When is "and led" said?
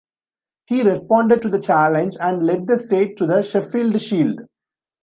2.19-2.65